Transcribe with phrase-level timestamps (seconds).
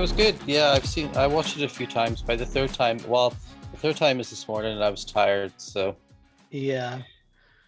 [0.00, 0.28] what a cracker.
[0.28, 0.48] It was good.
[0.48, 1.10] Yeah, I've seen.
[1.16, 2.22] I watched it a few times.
[2.22, 3.30] By the third time, well,
[3.72, 5.96] the third time is this morning, and I was tired, so
[6.50, 7.02] Yeah.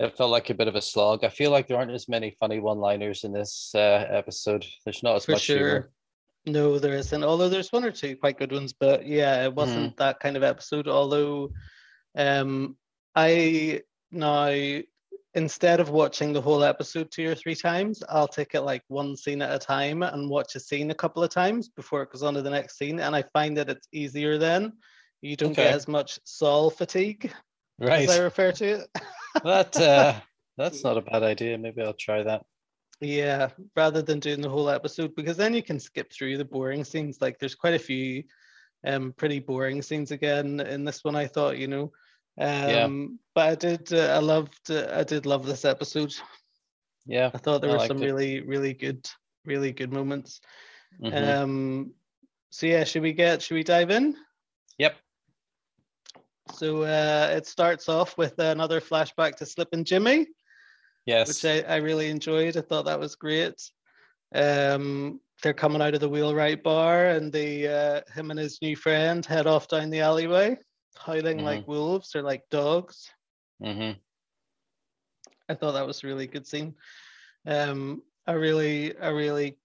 [0.01, 1.25] it felt like a bit of a slog.
[1.25, 4.65] I feel like there aren't as many funny one-liners in this uh, episode.
[4.85, 5.57] There's not as For much sure.
[5.59, 5.91] humor.
[6.45, 7.23] No, there isn't.
[7.23, 10.43] Although there's one or two quite good ones, but yeah, it wasn't that kind of
[10.43, 10.89] episode.
[10.89, 11.53] Although,
[12.17, 12.77] um,
[13.15, 14.81] I now
[15.35, 19.17] instead of watching the whole episode two or three times, I'll take it like one
[19.17, 22.23] scene at a time and watch a scene a couple of times before it goes
[22.23, 23.01] on to the next scene.
[23.01, 24.73] And I find that it's easier then.
[25.23, 27.33] You don't get as much Saul fatigue,
[27.79, 28.09] Right.
[28.09, 28.89] as I refer to it.
[29.45, 30.15] that uh,
[30.59, 31.57] that's not a bad idea.
[31.57, 32.45] Maybe I'll try that.
[33.01, 36.85] Yeah, rather than doing the whole episode, because then you can skip through the boring
[36.85, 37.21] scenes.
[37.21, 38.25] Like there's quite a few
[38.85, 41.93] um pretty boring scenes again in this one, I thought, you know.
[42.39, 46.15] Um but I did uh, I loved uh, I did love this episode.
[47.07, 47.31] Yeah.
[47.35, 48.07] I thought there I were some it.
[48.07, 49.09] really, really good,
[49.45, 50.41] really good moments.
[51.03, 51.43] mhm.
[51.43, 51.95] Um
[52.51, 54.17] so yeah, should we get should we dive in?
[54.79, 54.97] Yep.
[56.55, 60.27] So uh it starts off with another flashback to Slippin' Jimmy.
[61.05, 61.29] Yes.
[61.29, 62.57] which I, I really enjoyed.
[62.57, 63.61] I thought that was great.
[64.35, 68.77] Um, they're coming out of the wheelwright bar, and the uh, him and his new
[68.77, 70.57] friend head off down the alleyway,
[70.99, 73.11] howling like wolves or like dogs.
[73.63, 73.93] hmm
[75.49, 76.75] I thought that was a really good scene.
[77.47, 79.59] Um, I really, I really,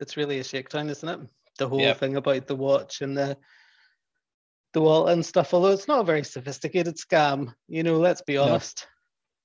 [0.00, 1.20] it's really a shakedown, isn't it?
[1.58, 1.98] The whole Yep.
[1.98, 3.36] thing about the watch and the
[4.72, 5.52] the wallet and stuff.
[5.52, 7.98] Although it's not a very sophisticated scam, you know.
[7.98, 8.44] Let's be No.
[8.44, 8.86] honest.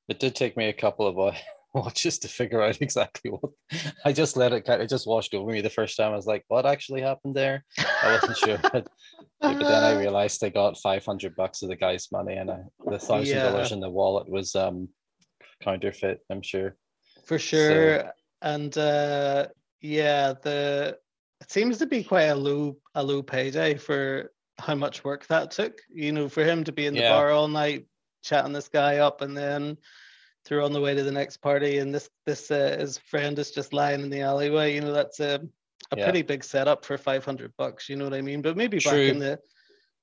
[0.08, 1.36] It did take me a couple of wa-
[1.78, 3.52] watches to figure out exactly what.
[4.06, 4.66] I just let it.
[4.66, 6.12] kind of just washed over me the first time.
[6.14, 8.58] I was like, "What actually happened there?" I wasn't sure.
[8.74, 8.88] But,
[9.42, 12.60] but then I realized they got five hundred bucks of the guy's money, and I,
[12.86, 13.76] the thousand dollars Yeah.
[13.76, 14.90] in the wallet was um
[15.62, 16.20] counterfeit.
[16.30, 16.76] I'm sure.
[17.26, 18.12] for sure
[18.44, 19.48] and uh
[19.82, 20.98] yeah the
[21.42, 25.50] it seems to be quite a low a low payday for how much work that
[25.52, 27.10] took you know for him to be in the Yeah.
[27.14, 27.88] bar all night
[28.24, 29.78] chatting this guy up and then
[30.48, 33.52] through on the way to the next party and this this uh, his friend is
[33.52, 35.42] just lying in the alleyway you know that's a,
[35.92, 36.06] a Yeah.
[36.06, 39.20] pretty big setup for 500 bucks you know what i mean but maybe back in
[39.20, 39.38] the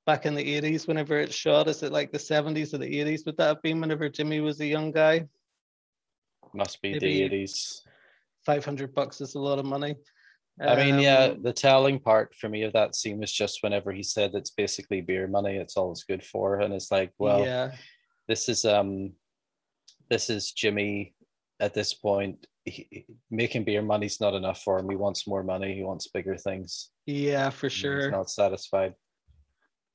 [0.06, 3.24] back in the 80s whenever it's shot is it like the 70s or the 80s
[3.24, 5.26] would that have been whenever jimmy was a young guy
[6.52, 7.82] Must be Maybe- the eighties.
[8.46, 9.96] 500 bucks is a lot of money
[10.60, 13.90] I mean, yeah, Um, the telling part for me of that scene was just whenever
[13.90, 15.56] he said it's basically beer money.
[15.56, 17.72] It's all it's good for, and it's like, well, yeah
[18.28, 19.12] this is um
[20.10, 21.14] this is jimmy
[21.60, 22.46] at this point.
[22.64, 24.88] He, making beer money's not enough for him.
[24.90, 25.74] He wants more money.
[25.74, 26.90] He wants bigger things.
[27.06, 28.02] Yeah for sure.
[28.02, 28.94] he's not satisfied.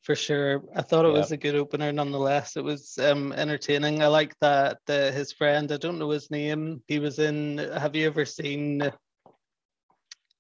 [0.04, 0.64] For sure.
[0.76, 1.18] I thought it Yeah.
[1.20, 2.56] was a good opener nonetheless.
[2.56, 4.02] It was um entertaining.
[4.02, 7.96] I like that the, his friend i don't know his name he was in have
[7.96, 8.82] you ever seen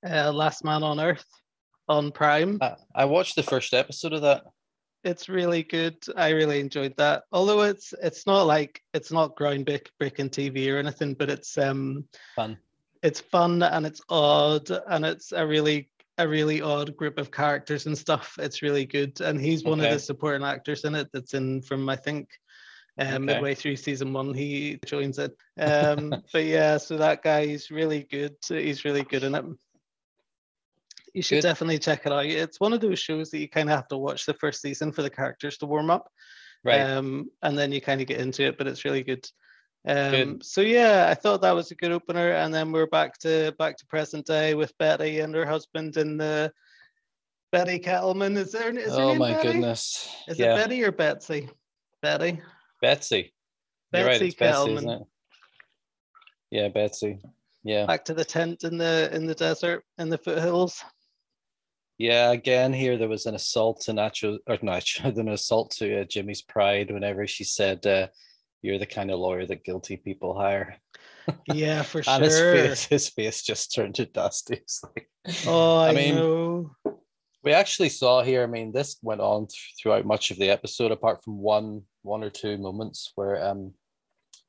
[0.07, 1.25] uh, last man on earth
[1.90, 2.57] on prime?
[2.62, 4.44] I, I watched the first episode of that
[5.03, 10.29] it's really good i really enjoyed that although it's it's not like it's not groundbreaking
[10.29, 12.03] tv or anything but it's um
[12.35, 12.57] fun
[13.01, 15.89] it's fun and it's odd and it's a really
[16.19, 18.38] a really odd group of characters and stuff.
[18.39, 21.07] It's really good, and he's one of the supporting actors in it.
[21.13, 22.27] That's in from I think
[22.99, 23.19] uh, Okay.
[23.19, 24.33] midway through season one.
[24.33, 25.33] He joins it.
[25.57, 28.35] Um, but yeah, so that guy is really good.
[28.45, 29.45] He's really good in it.
[31.13, 31.47] You should Good.
[31.49, 32.25] definitely check it out.
[32.25, 34.91] It's one of those shows that you kind of have to watch the first season
[34.91, 36.11] for the characters to warm up
[36.63, 39.25] right um, and then you kind of get into it, but it's really good.
[39.87, 40.43] Um, Good.
[40.45, 43.77] So yeah, I thought that was a good opener, and then we're back to back
[43.77, 46.51] to present day with Betty and her husband and the
[47.53, 48.35] Betty Kettleman.
[48.37, 48.77] Is there?
[48.77, 49.47] Is oh my Betty?
[49.53, 51.49] goodness Is yeah it Betty or Betsy?
[52.01, 52.41] Betty.
[52.81, 53.33] betsy
[53.93, 55.01] you're right Betsy it's betsy Kettleman.
[55.01, 55.07] it
[56.51, 57.19] yeah betsy
[57.63, 60.81] yeah Back to the tent in the in the desert in the foothills.
[62.00, 66.04] Yeah again here there was an assault to nacho or nacho an assault to uh,
[66.06, 68.07] jimmy's pride whenever she said uh,
[68.63, 70.75] you're the kind of lawyer that guilty people hire
[71.46, 72.51] Yeah, for and his sure.
[72.54, 75.10] face his face just turned to dust He's like
[75.46, 76.72] Oh, I, I mean, know.
[77.44, 80.92] we actually saw here i mean this went on th- throughout much of the episode
[80.92, 83.74] apart from one one or two moments where um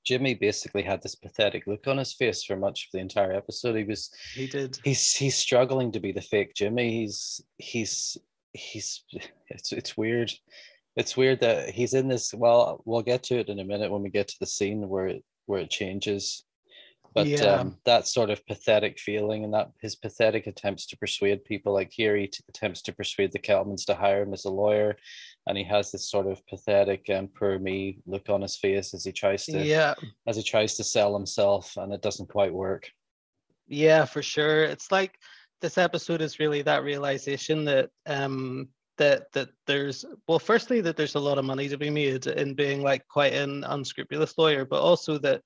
[0.04, 3.76] jimmy basically had this pathetic look on his face for much of the entire episode.
[3.76, 4.78] He was He did.
[4.84, 6.90] he's he's struggling to be the fake jimmy.
[6.90, 8.16] He's he's
[8.52, 9.04] he's
[9.48, 10.32] it's it's weird.
[10.96, 14.02] It's weird that he's in this well we'll get to it in a minute when
[14.02, 16.44] we get to the scene where it where it changes
[17.14, 17.60] but Yeah.
[17.60, 21.90] um, that sort of pathetic feeling and that his pathetic attempts to persuade people like
[21.92, 24.96] here he t- attempts to persuade the Kettlemans to hire him as a lawyer
[25.46, 29.04] and he has this sort of pathetic and poor me look on his face as
[29.04, 29.94] he tries to Yeah.
[30.26, 32.90] as he tries to sell himself and it doesn't quite work
[33.66, 34.64] Yeah, for sure.
[34.64, 35.14] It's like
[35.60, 38.68] this episode is really that realization that um
[38.98, 42.54] that that there's well firstly that there's a lot of money to be made in
[42.54, 45.42] being like quite an unscrupulous lawyer but also that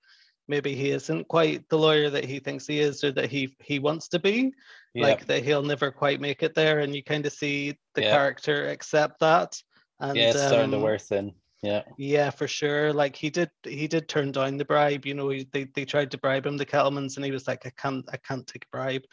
[0.48, 3.78] maybe he isn't quite the lawyer that he thinks he is or that he he
[3.78, 4.52] wants to be
[4.94, 5.06] yeah.
[5.06, 8.10] like that he'll never quite make it there and you kind of see the yeah.
[8.10, 9.60] character accept that
[10.00, 11.32] and yeah it's um, starting to thin
[11.62, 15.30] yeah yeah for sure like he did he did turn down the bribe you know
[15.30, 18.04] he, they, they tried to bribe him the Kettlemans and he was like i can't
[18.12, 19.04] i can't take a bribe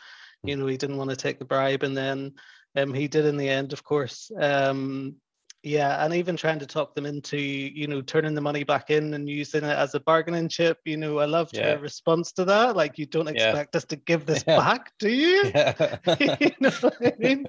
[0.42, 0.50] hmm.
[0.50, 2.33] you know he didn't want to take the bribe and then
[2.75, 5.16] um he did in the end of course um
[5.63, 9.13] yeah and even trying to talk them into you know turning the money back in
[9.13, 11.72] and using it as a bargaining chip you know i loved yeah.
[11.72, 13.78] her response to that like you don't expect yeah.
[13.78, 14.58] us to give this yeah.
[14.58, 15.98] back do you yeah.
[16.40, 17.46] you know what i mean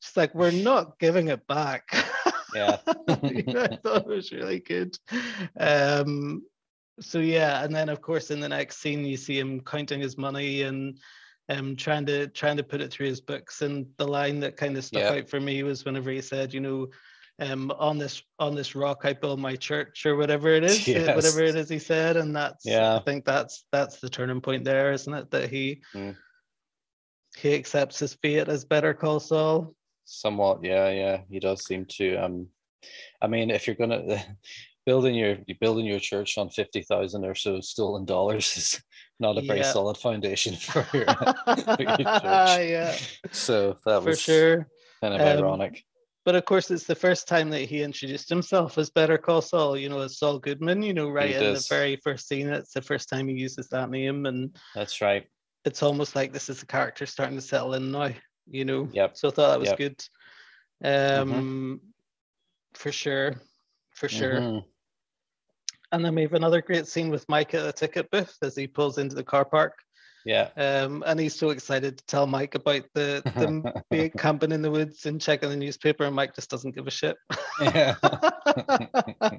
[0.00, 1.88] she's like we're not giving it back
[2.54, 2.78] yeah
[3.08, 4.98] i thought it was really good
[5.58, 6.42] um
[6.98, 10.18] so yeah and then of course in the next scene you see him counting his
[10.18, 10.98] money and
[11.48, 14.76] um trying to trying to put it through his books and the line that kind
[14.76, 16.88] of stuck out for me was whenever he said you know
[17.38, 21.14] um, on this on this rock I build my church or whatever it is, yes.
[21.14, 22.96] whatever it is he said, and that's yeah.
[22.96, 25.30] I think that's that's the turning point there, isn't it?
[25.30, 26.16] That he mm.
[27.36, 29.74] he accepts his fate as Better Call Saul.
[30.04, 31.20] Somewhat, yeah, yeah.
[31.28, 32.16] He does seem to.
[32.16, 32.48] Um,
[33.20, 34.24] I mean, if you're gonna
[34.86, 38.82] building your building your church on fifty thousand or so stolen dollars is
[39.20, 39.72] not a very yeah.
[39.72, 42.68] solid foundation for your, for your church.
[42.70, 42.96] yeah.
[43.30, 44.68] So that for was sure
[45.02, 45.84] kind of um, ironic
[46.26, 49.76] but of course, it's the first time that he introduced himself as Better Call Saul.
[49.76, 50.82] You know, as Saul Goodman.
[50.82, 51.68] You know, right he in does.
[51.68, 55.24] the very first scene, it's the first time he uses that name, and that's right.
[55.64, 58.10] It's almost like this is the character starting to settle in now.
[58.48, 58.88] You know.
[58.92, 59.16] Yep.
[59.16, 59.78] So I thought that was yep.
[59.78, 60.04] good.
[60.82, 61.74] Um, mm-hmm.
[62.74, 63.36] for sure,
[63.92, 64.34] for sure.
[64.34, 64.66] Mm-hmm.
[65.92, 68.66] And then we have another great scene with Mike at the ticket booth as he
[68.66, 69.78] pulls into the car park.
[70.26, 70.50] Yeah.
[70.56, 74.70] Um, and he's so excited to tell Mike about the the big camping in the
[74.70, 77.16] woods and checking the newspaper, and Mike just doesn't give a shit.
[77.60, 77.94] Yeah.
[78.02, 79.38] I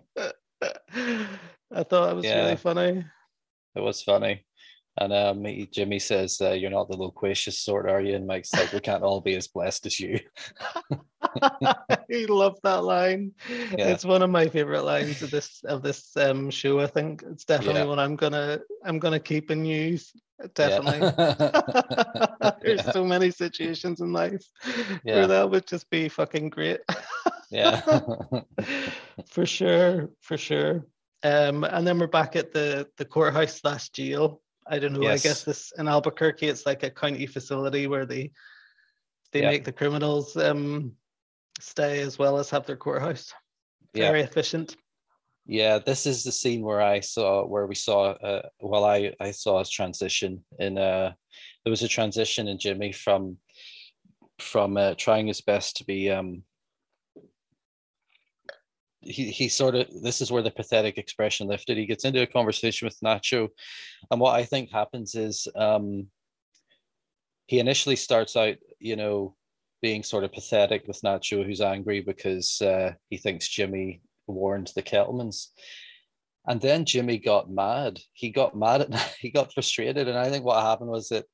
[1.83, 2.43] thought it was yeah.
[2.43, 3.03] really funny.
[3.75, 4.45] It was funny.
[4.99, 8.71] And um, Jimmy says, uh, "You're not the loquacious sort, are you?" And Mike's like,
[8.71, 10.21] "We can't all be as blessed as you."
[12.09, 13.33] he loved that line.
[13.49, 13.89] Yeah.
[13.89, 16.79] It's one of my favorite lines of this of this um, show.
[16.79, 17.87] I think it's definitely yeah.
[17.87, 20.13] one I'm gonna I'm gonna keep and use.
[20.53, 21.11] Definitely.
[22.39, 22.51] Yeah.
[22.61, 24.43] There's so many situations in life
[25.03, 26.79] where that would just be fucking great.
[27.49, 27.81] yeah.
[29.29, 30.85] for sure, for sure.
[31.23, 35.01] Um, and then we're back at the the courthouse slash jail I don't know.
[35.01, 35.25] Yes.
[35.25, 38.31] I guess this in Albuquerque, it's like a county facility where they
[39.31, 39.49] they yeah.
[39.49, 40.93] make the criminals um,
[41.59, 43.33] stay as well as have their courthouse.
[43.93, 44.25] Very yeah.
[44.25, 44.75] efficient.
[45.47, 49.31] Yeah, this is the scene where I saw where we saw uh, well I I
[49.31, 51.13] saw a transition in uh
[51.63, 53.37] there was a transition in Jimmy from
[54.39, 56.43] from uh, trying his best to be um
[58.99, 61.77] he, he sort of this is where the pathetic expression lifted.
[61.77, 63.47] He gets into a conversation with Nacho,
[64.11, 66.07] and what I think happens is um,
[67.45, 69.35] he initially starts out, you know,
[69.81, 74.83] being sort of pathetic with Nacho, who's angry because uh, he thinks Jimmy warned the
[74.83, 75.47] Kettlemans.
[76.45, 77.99] And then Jimmy got mad.
[78.13, 81.25] He got mad at he got frustrated, and I think what happened was that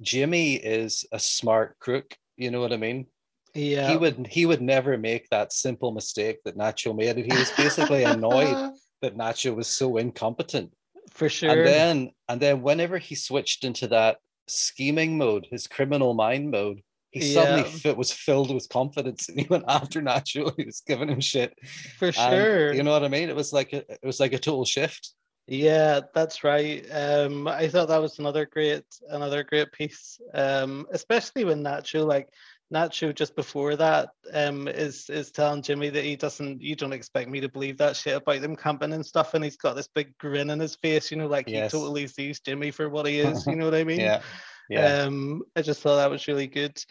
[0.00, 2.16] Jimmy is a smart crook.
[2.36, 3.06] You know what I mean?
[3.54, 3.90] Yeah.
[3.90, 7.16] He would he would never make that simple mistake that Nacho made.
[7.16, 8.72] And he was basically annoyed
[9.02, 10.72] that Nacho was so incompetent.
[11.10, 11.50] For sure.
[11.50, 16.82] And then and then whenever he switched into that scheming mode, his criminal mind mode,
[17.10, 17.34] he yeah.
[17.34, 20.52] suddenly fit, was filled with confidence and he went after Nacho.
[20.56, 21.54] He was giving him shit.
[21.98, 22.72] For and, sure.
[22.72, 23.28] You know what I mean?
[23.28, 25.14] It was like a, it was like a total shift.
[25.46, 26.86] Yeah, that's right.
[26.92, 30.20] Um, I thought that was another great another great piece.
[30.32, 32.28] Um, especially when Nacho like
[32.72, 37.28] Nacho just before that um, is is telling Jimmy that he doesn't you don't expect
[37.28, 40.16] me to believe that shit about them camping and stuff and he's got this big
[40.18, 41.72] grin on his face you know like yes.
[41.72, 44.22] he totally sees Jimmy for what he is you know what I mean yeah
[44.70, 46.82] yeah um I just thought that was really good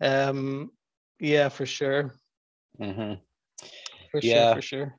[0.00, 0.70] um
[1.18, 2.14] yeah for sure
[2.80, 3.14] mm-hmm.
[4.10, 4.52] for yeah.
[4.52, 4.94] sure for sure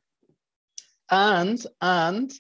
[1.10, 2.34] and and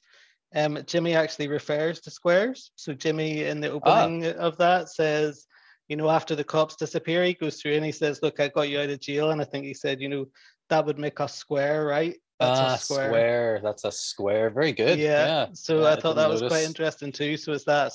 [0.55, 3.75] um Jimmy actually refers to squares so Jimmy in the ah.
[3.75, 4.39] opening ah.
[4.39, 5.45] of that says
[5.89, 8.69] you know, after the cops disappear, he goes through and he says, Look, I got
[8.69, 9.31] you out of jail.
[9.31, 10.25] And I think he said, you know,
[10.69, 12.15] that would make us square, right?
[12.39, 13.07] That's ah, a square.
[13.09, 13.59] square.
[13.63, 14.50] That's a square.
[14.50, 14.97] Very good.
[14.97, 15.25] Yeah.
[15.25, 15.47] yeah.
[15.53, 17.38] So yeah, I thought that was quite interesting too.
[17.38, 17.93] So is that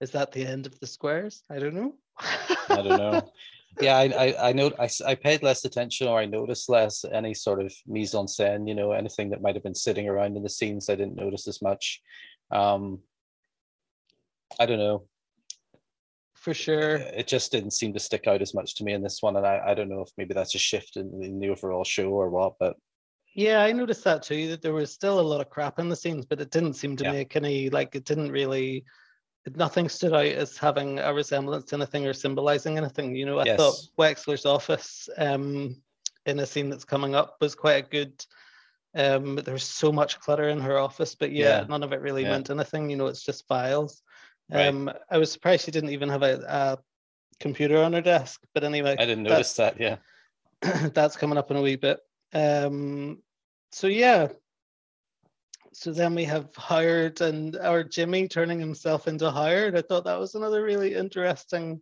[0.00, 1.42] is that the end of the squares?
[1.50, 1.94] I don't know.
[2.20, 3.22] I don't know.
[3.80, 7.34] Yeah, I I I know I, I paid less attention or I noticed less any
[7.34, 10.44] sort of mise en scène, you know, anything that might have been sitting around in
[10.44, 12.00] the scenes I didn't notice as much.
[12.52, 13.00] Um
[14.60, 15.08] I don't know
[16.44, 16.96] for sure.
[16.96, 19.46] It just didn't seem to stick out as much to me in this one, and
[19.46, 22.28] I, I don't know if maybe that's a shift in, in the overall show or
[22.28, 22.76] what, but
[23.34, 24.48] yeah, I noticed that too.
[24.48, 26.96] That there was still a lot of crap in the scenes, but it didn't seem
[26.98, 27.12] to yeah.
[27.12, 28.84] make any like it didn't really.
[29.54, 33.14] Nothing stood out as having a resemblance to anything or symbolizing anything.
[33.14, 33.56] You know, I yes.
[33.58, 35.76] thought Wexler's office um,
[36.24, 38.24] in a scene that's coming up was quite a good.
[38.96, 41.66] Um, there's so much clutter in her office, but yeah, yeah.
[41.68, 42.30] none of it really yeah.
[42.30, 42.88] meant anything.
[42.88, 44.02] You know, it's just files.
[44.50, 44.96] Um, right.
[45.10, 46.78] I was surprised she didn't even have a, a,
[47.40, 48.42] computer on her desk.
[48.54, 49.78] But anyway, I didn't notice that.
[49.78, 49.96] Yeah,
[50.94, 51.98] that's coming up in a wee bit.
[52.32, 53.22] Um,
[53.72, 54.28] so yeah.
[55.74, 59.76] So then we have Howard and our Jimmy turning himself into Howard.
[59.76, 61.80] I thought that was another really interesting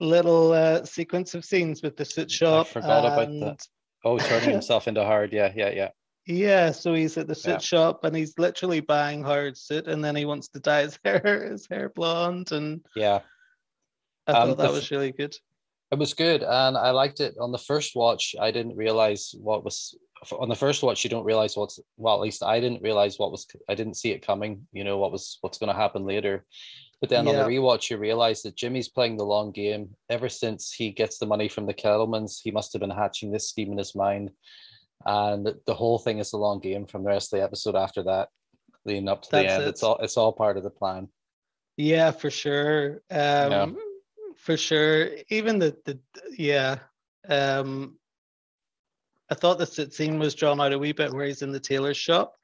[0.00, 2.66] little uh, sequence of scenes with the suit shop.
[2.66, 3.42] I forgot and...
[3.42, 3.68] about that.
[4.04, 5.32] Oh, turning himself into Howard.
[5.32, 5.88] Yeah, yeah, yeah.
[6.26, 7.58] Yeah, so he's at the suit yeah.
[7.58, 11.48] shop and he's literally buying Howard suit, and then he wants to dye his hair,
[11.50, 13.20] his hair blonde, and yeah,
[14.26, 15.34] I um, thought that was really good.
[15.90, 17.34] It was good, and I liked it.
[17.40, 19.96] On the first watch, I didn't realize what was
[20.38, 21.04] on the first watch.
[21.04, 22.14] You don't realize what's well.
[22.14, 23.46] At least I didn't realize what was.
[23.68, 24.66] I didn't see it coming.
[24.72, 26.44] You know what was what's going to happen later.
[27.00, 27.32] But then yeah.
[27.32, 29.90] on the rewatch, you realize that Jimmy's playing the long game.
[30.10, 33.48] Ever since he gets the money from the Kettlemans, he must have been hatching this
[33.48, 34.30] scheme in his mind.
[35.06, 38.02] And the whole thing is a long game from the rest of the episode after
[38.02, 38.28] that,
[38.84, 39.62] leading up to That's the end.
[39.62, 39.68] It.
[39.68, 41.08] It's all it's all part of the plan.
[41.78, 43.00] Yeah, for sure.
[43.10, 43.66] Um yeah.
[44.36, 45.08] for sure.
[45.30, 45.98] Even the the
[46.36, 46.78] yeah.
[47.26, 47.98] Um
[49.30, 51.96] I thought the scene was drawn out a wee bit where he's in the tailor's
[51.96, 52.34] shop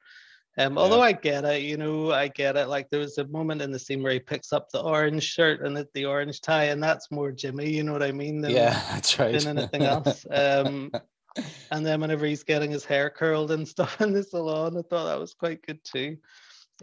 [0.57, 0.79] um, yeah.
[0.81, 2.67] Although I get it, you know, I get it.
[2.67, 5.61] Like there was a moment in the scene where he picks up the orange shirt
[5.61, 7.69] and the, the orange tie, and that's more Jimmy.
[7.69, 8.41] You know what I mean?
[8.41, 9.39] Than, yeah, that's right.
[9.39, 10.25] Than anything else.
[10.31, 10.91] Um,
[11.71, 15.05] and then whenever he's getting his hair curled and stuff in the salon, I thought
[15.05, 16.17] that was quite good too.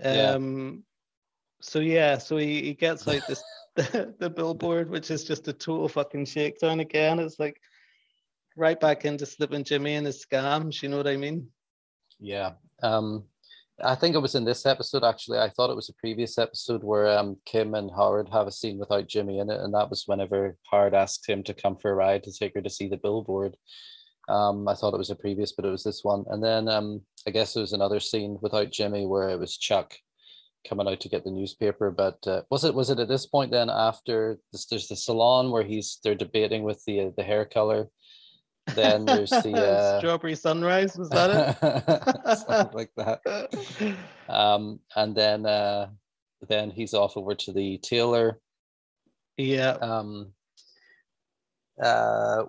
[0.03, 0.81] Um, yeah.
[1.61, 3.43] So yeah, so he, he gets like this
[3.75, 7.19] the, the billboard, which is just a total fucking shakedown again.
[7.19, 7.61] It's like
[8.57, 10.83] right back into slipping Jimmy and his scams.
[10.83, 11.49] You know what I mean?
[12.21, 12.53] Yeah.
[12.83, 13.25] Um,
[13.83, 15.39] I think it was in this episode actually.
[15.39, 18.79] I thought it was a previous episode where um, Kim and Howard have a scene
[18.79, 21.95] without Jimmy in it, and that was whenever Howard asked him to come for a
[21.95, 23.57] ride to take her to see the billboard.
[24.29, 26.25] Um, I thought it was a previous, but it was this one.
[26.29, 29.95] And then um, I guess there was another scene without Jimmy where it was Chuck
[30.67, 31.91] coming out to get the newspaper.
[31.91, 35.51] But uh, was it was it at this point then after this, there's the salon
[35.51, 37.89] where he's they're debating with the uh, the hair color
[38.75, 39.99] then there's the uh...
[39.99, 40.97] strawberry sunrise.
[40.97, 42.39] Was that it?
[42.39, 43.97] Something like that.
[44.27, 45.89] Um, and then uh,
[46.49, 48.41] then he's off over to the tailor.
[49.37, 49.73] Yeah.
[49.83, 50.33] Um.
[51.79, 52.45] Uh,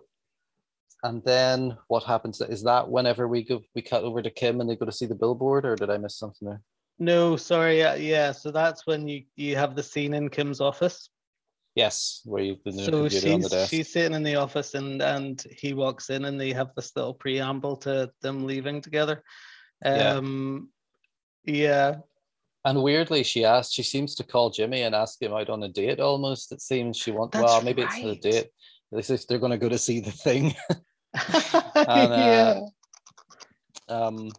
[1.03, 2.39] and then what happens?
[2.39, 5.05] Is that whenever we go, we cut over to Kim and they go to see
[5.05, 6.61] the billboard, or did I miss something there?
[6.97, 7.79] No, sorry.
[7.79, 8.31] Yeah, yeah.
[8.31, 11.09] So that's when you you have the scene in Kim's office.
[11.75, 16.09] Yes, where you've been so she's, She's sitting in the office and and he walks
[16.09, 19.21] in and they have this little preamble to them leaving together.
[19.83, 20.69] Um
[21.43, 21.53] yeah.
[21.53, 21.95] yeah.
[22.65, 25.69] And weirdly, she asked, she seems to call Jimmy and ask him out on a
[25.69, 26.51] date almost.
[26.51, 28.03] It seems she wants, well, maybe right.
[28.03, 28.47] it's a date.
[28.91, 30.55] They say they're going to go to see the thing.
[31.13, 32.59] and, uh, yeah.
[33.87, 34.31] Um,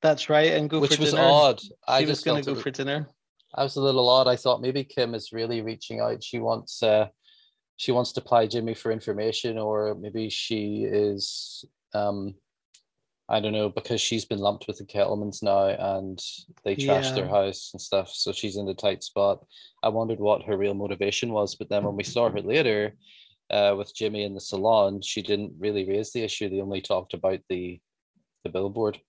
[0.00, 0.52] That's right.
[0.52, 1.22] And go which was dinner.
[1.24, 1.60] odd.
[1.88, 3.08] I was going to go for dinner.
[3.56, 4.26] I was a little odd.
[4.26, 6.22] I thought maybe Kim is really reaching out.
[6.22, 7.08] She wants uh,
[7.76, 12.34] she wants to ply Jimmy for information, or maybe she is um,
[13.28, 16.20] I don't know because she's been lumped with the Kettlemans now, and
[16.62, 17.12] they trashed yeah.
[17.12, 18.10] their house and stuff.
[18.10, 19.44] So she's in a tight spot.
[19.82, 22.94] I wondered what her real motivation was, but then when we saw her later
[23.50, 26.50] uh, with Jimmy in the salon, she didn't really raise the issue.
[26.50, 27.80] They only talked about the
[28.42, 29.00] the billboard.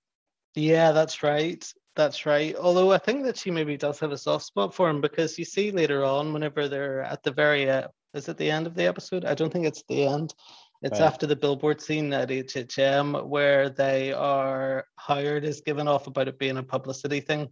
[0.55, 1.69] Yeah, that's right.
[1.95, 2.55] That's right.
[2.55, 5.45] Although I think that she maybe does have a soft spot for him because you
[5.45, 8.85] see later on, whenever they're at the very, uh, is it the end of the
[8.85, 9.23] episode?
[9.23, 10.33] I don't think it's the end.
[10.81, 11.07] It's right.
[11.07, 16.37] after the billboard scene at HHM where they are Howard is given off about it
[16.37, 17.47] being a publicity thing,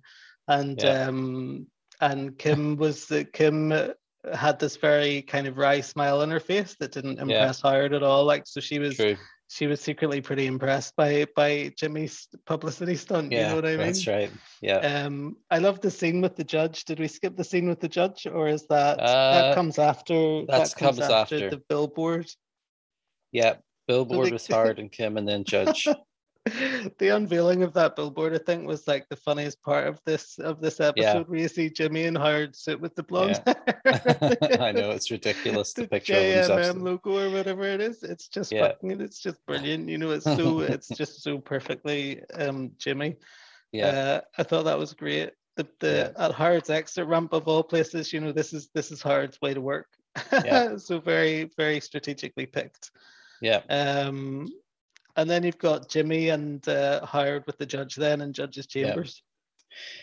[0.47, 1.07] and yeah.
[1.07, 1.67] um
[2.01, 3.73] and Kim was the Kim
[4.33, 7.71] had this very kind of wry smile on her face that didn't impress yeah.
[7.71, 8.25] Howard at all.
[8.25, 9.15] Like so, she was True
[9.53, 13.31] she was secretly pretty impressed by by Jimmy's publicity stunt.
[13.31, 13.79] Yeah, you know what I mean?
[13.79, 14.31] That's right.
[14.61, 14.77] Yeah.
[14.77, 16.85] Um, I love the scene with the judge.
[16.85, 20.43] Did we skip the scene with the judge, or is that uh, that comes after?
[20.47, 22.31] That comes, after, after the billboard.
[23.31, 23.55] Yeah,
[23.87, 25.87] billboard was Howard and Kim, and then judge.
[26.97, 30.59] the unveiling of that billboard, I think, was like the funniest part of this of
[30.59, 31.19] this episode, yeah.
[31.21, 33.53] where you see Jimmy and Howard sit with the blonde yeah.
[34.59, 38.03] I know it's ridiculous the to picture JMM logo or whatever it is.
[38.03, 38.67] It's just yeah.
[38.67, 39.87] fucking, it's just brilliant.
[39.87, 43.15] You know, it's so it's just so perfectly um Jimmy.
[43.71, 45.31] Yeah, uh, I thought that was great.
[45.55, 46.25] the, the yeah.
[46.25, 49.53] at Howard's exit ramp of all places, you know, this is this is Howard's way
[49.53, 49.87] to work.
[50.31, 50.75] Yeah.
[50.75, 52.91] so very, very strategically picked.
[53.41, 53.61] Yeah.
[53.69, 54.49] Um
[55.15, 59.21] and then you've got Jimmy and uh, Howard with the judge then in Judge's Chambers.
[59.21, 59.29] Yeah.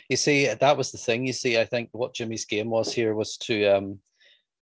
[0.08, 1.26] You see, that was the thing.
[1.26, 3.98] You see, I think what Jimmy's game was here was to um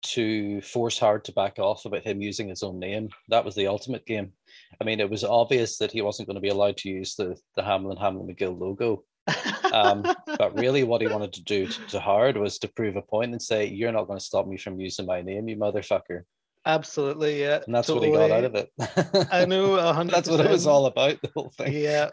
[0.03, 3.09] to force Howard to back off about him using his own name.
[3.29, 4.33] That was the ultimate game.
[4.81, 7.37] I mean, it was obvious that he wasn't going to be allowed to use the
[7.55, 9.05] the Hamlin Hamlin McGill logo.
[9.73, 10.03] um,
[10.39, 13.33] but really, what he wanted to do to, to Howard was to prove a point
[13.33, 16.23] and say, "You're not going to stop me from using my name, you motherfucker."
[16.67, 17.61] Absolutely, yeah.
[17.65, 18.11] And that's totally.
[18.11, 18.73] what he got out of it.
[19.31, 20.11] I know, 100%.
[20.11, 21.23] that's what it was all about.
[21.23, 21.73] The whole thing.
[21.73, 22.11] Yeah,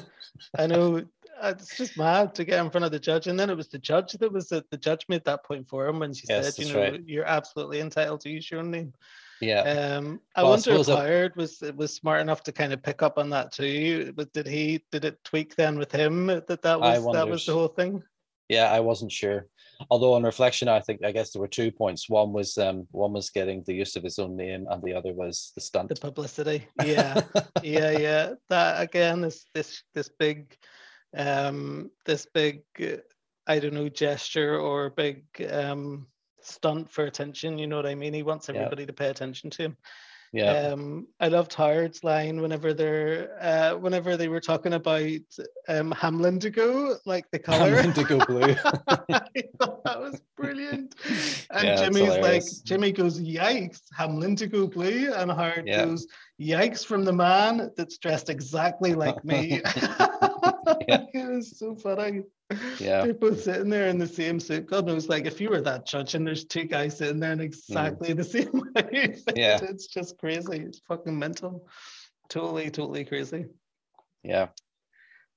[0.58, 1.02] I know.
[1.40, 3.68] Uh, it's just mad to get in front of the judge, and then it was
[3.68, 6.56] the judge that was the, the judge made that point for him when she yes,
[6.56, 7.02] said, "You know, right.
[7.06, 8.92] you're absolutely entitled to use your own name."
[9.40, 9.62] Yeah.
[9.62, 13.02] Um, I well, wonder I if Howard was was smart enough to kind of pick
[13.02, 14.12] up on that too.
[14.16, 17.52] But did he did it tweak then with him that that was that was the
[17.54, 18.02] whole thing?
[18.48, 19.46] Yeah, I wasn't sure.
[19.90, 22.08] Although on reflection, I think I guess there were two points.
[22.08, 25.12] One was um one was getting the use of his own name, and the other
[25.12, 25.88] was the stunt.
[25.88, 26.66] The publicity.
[26.84, 27.22] Yeah,
[27.62, 28.34] yeah, yeah.
[28.48, 30.56] That again is this this big,
[31.16, 32.62] um, this big,
[33.46, 36.06] I don't know, gesture or big um
[36.40, 37.58] stunt for attention.
[37.58, 38.14] You know what I mean?
[38.14, 38.86] He wants everybody yeah.
[38.86, 39.76] to pay attention to him.
[40.32, 40.68] Yeah.
[40.68, 45.20] Um, I loved Howard's line whenever they're uh, whenever they were talking about
[45.68, 47.76] um Hamlindigo, like the color.
[47.76, 48.56] Hamlindigo blue.
[49.10, 50.94] I thought that was brilliant.
[51.50, 55.84] And yeah, Jimmy's like, Jimmy goes, Yikes, Hamlindigo blue, and Howard yeah.
[55.84, 56.06] goes,
[56.40, 59.60] Yikes from the man that's dressed exactly like me.
[60.88, 61.04] yeah.
[61.14, 62.22] it was so funny.
[62.78, 63.04] Yeah.
[63.04, 64.66] They're both sitting there in the same suit.
[64.66, 67.40] God knows, like if you were that judge and there's two guys sitting there in
[67.40, 68.16] exactly mm.
[68.16, 69.58] the same way, yeah.
[69.62, 70.58] it's just crazy.
[70.58, 71.66] It's fucking mental.
[72.28, 73.46] Totally, totally crazy.
[74.22, 74.48] Yeah.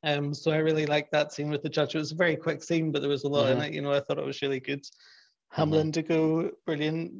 [0.03, 1.95] Um, so I really liked that scene with the judge.
[1.95, 3.62] It was a very quick scene, but there was a lot mm-hmm.
[3.62, 3.73] in it.
[3.73, 4.86] You know, I thought it was really good.
[5.49, 5.91] Hamlin mm-hmm.
[5.91, 7.13] to go, brilliant,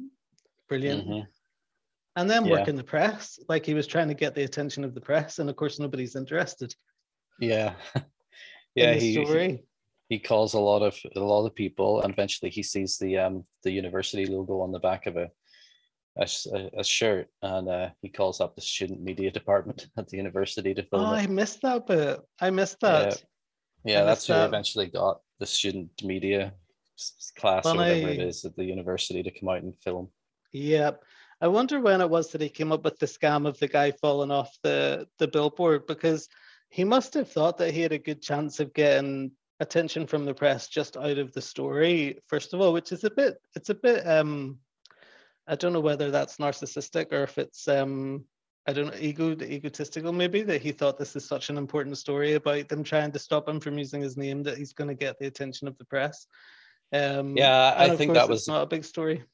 [0.68, 1.08] brilliant.
[1.08, 1.28] Mm-hmm.
[2.16, 2.52] And then yeah.
[2.52, 5.38] work in the press, like he was trying to get the attention of the press,
[5.38, 6.74] and of course nobody's interested.
[7.40, 7.74] Yeah,
[8.76, 8.94] yeah.
[8.94, 9.66] he, story
[10.08, 13.44] he calls a lot of a lot of people, and eventually he sees the um
[13.62, 15.30] the university logo on the back of a
[16.18, 16.26] a,
[16.78, 20.82] a shirt, and uh, he calls up the student media department at the university to
[20.84, 21.18] film oh, it.
[21.18, 22.20] I missed that bit.
[22.40, 23.22] I missed that.
[23.84, 24.48] Yeah, yeah that's who that.
[24.48, 26.54] eventually got the student media
[27.36, 30.08] class when or whatever I, it is at the university to come out and film.
[30.52, 31.02] Yep.
[31.42, 33.90] I wonder when it was that he came up with the scam of the guy
[33.90, 36.28] falling off the the billboard because
[36.76, 40.34] he must have thought that he had a good chance of getting attention from the
[40.34, 43.74] press just out of the story first of all which is a bit it's a
[43.74, 44.58] bit um
[45.48, 48.22] i don't know whether that's narcissistic or if it's um
[48.68, 52.34] i don't know ego egotistical maybe that he thought this is such an important story
[52.34, 55.18] about them trying to stop him from using his name that he's going to get
[55.18, 56.26] the attention of the press.
[56.92, 59.24] Um yeah i think that was not a big story.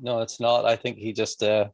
[0.00, 0.64] No it's not.
[0.64, 1.68] I think he just uh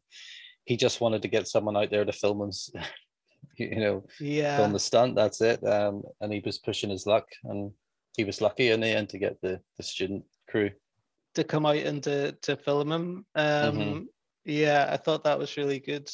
[0.65, 2.51] he just wanted to get someone out there to film him
[3.57, 7.27] you know yeah film the stunt that's it um and he was pushing his luck
[7.45, 7.71] and
[8.17, 10.71] he was lucky in the end to get the, the student crew
[11.35, 13.27] to come out and to, to film him.
[13.35, 14.03] Um, mm-hmm.
[14.45, 16.11] Yeah, I thought that was really good.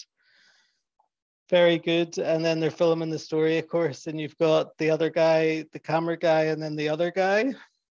[1.51, 2.19] Very good.
[2.19, 5.79] And then they're filming the story, of course, and you've got the other guy, the
[5.79, 7.55] camera guy, and then the other guy.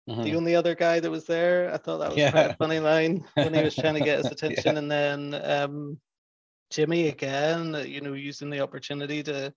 [0.09, 0.22] Mm-hmm.
[0.22, 1.72] The only other guy that was there.
[1.72, 2.31] I thought that was yeah.
[2.33, 4.74] quite a funny line when he was trying to get his attention.
[4.74, 4.78] yeah.
[4.78, 6.00] And then um,
[6.72, 9.52] Jimmy again, you know, using the opportunity to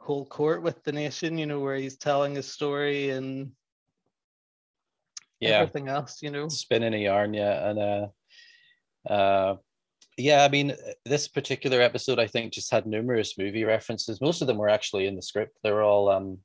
[0.00, 3.52] hold court with the nation, you know, where he's telling his story and
[5.40, 5.50] yeah.
[5.50, 6.48] everything else you know.
[6.48, 9.56] Spinning a yarn yeah and uh uh
[10.16, 14.20] yeah i mean this particular episode i think just had numerous movie references.
[14.20, 15.58] Most of them were actually in the script.
[15.62, 16.38] They were all um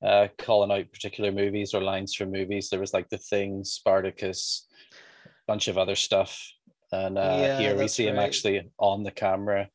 [0.00, 2.70] uh calling out particular movies or lines from movies.
[2.70, 6.54] There was like the thing spartacus a bunch of other stuff
[6.94, 8.14] and uh yeah, here we see right.
[8.14, 9.68] him actually on the camera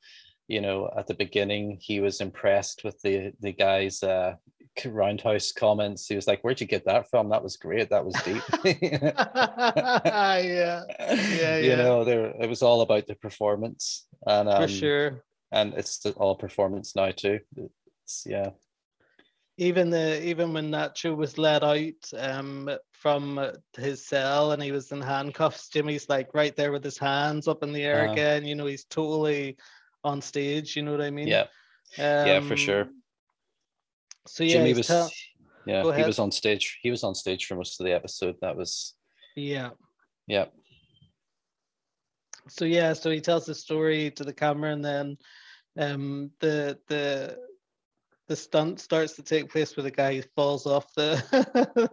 [0.47, 4.34] you know at the beginning he was impressed with the the guy's uh
[4.88, 6.08] roundhouse comments.
[6.08, 7.29] He was like, "Where'd you get that from?
[7.29, 7.89] That was great.
[7.89, 8.41] That was deep."
[8.82, 11.58] yeah, yeah, yeah.
[11.58, 15.23] You know, there it was all about the performance, and um, for sure.
[15.51, 17.39] And it's all performance now too.
[17.55, 18.51] It's, yeah.
[19.61, 24.91] Even the even when Nacho was let out um, from his cell and he was
[24.91, 28.45] in handcuffs, Jimmy's like right there with his hands up in the air uh, again.
[28.45, 29.57] You know, he's totally
[30.03, 30.75] on stage.
[30.75, 31.27] You know what I mean?
[31.27, 31.47] Yeah.
[31.97, 32.87] Um, yeah, for sure
[34.29, 35.11] so yeah, Jimmy was tell-
[35.65, 36.79] yeah he was on stage.
[36.81, 38.35] He was on stage for most of the episode.
[38.41, 38.93] That was
[39.35, 39.71] yeah
[40.27, 40.45] yeah.
[42.47, 45.17] So yeah, so he tells the story to the camera, and then
[45.77, 47.37] um, the the
[48.29, 51.19] the stunt starts to take place where the guy falls off the,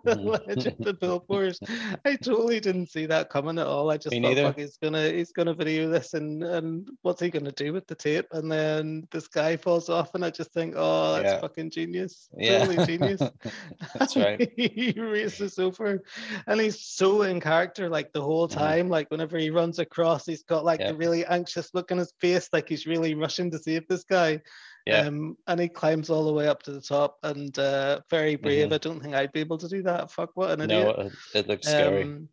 [0.05, 0.15] the
[0.47, 1.59] ledge of the billboards.
[2.05, 3.91] I totally didn't see that coming at all.
[3.91, 4.43] I just Me thought, neither.
[4.45, 7.95] fuck, he's gonna he's gonna video this and and what's he gonna do with the
[7.95, 8.27] tape?
[8.33, 11.41] And then this guy falls off, and I just think, oh, that's Yeah.
[11.41, 12.59] fucking genius, Yeah.
[12.67, 13.23] totally genius.
[13.99, 14.53] That's right.
[14.57, 16.03] he races over,
[16.47, 18.55] and he's so in character like the whole Mhm.
[18.55, 18.89] time.
[18.91, 20.91] Like whenever he runs across, he's got like Yeah.
[20.91, 24.43] a really anxious look on his face, like he's really rushing to save this guy.
[24.87, 25.01] Yeah.
[25.01, 28.69] Um, and he climbs all the way up to the top, and uh, very brave.
[28.69, 28.73] Mhm.
[28.75, 30.13] I don't think I'd be able to do that.
[30.13, 31.13] Fuck, what an no, idiot.
[31.35, 32.03] it, it looks scary.
[32.05, 32.29] Um,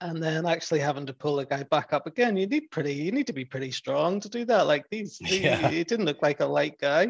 [0.00, 3.12] and then actually having to pull the guy back up again, you need pretty, you
[3.12, 4.66] need to be pretty strong to do that.
[4.66, 5.68] Like these, the, Yeah.
[5.70, 7.08] he didn't look like a light guy,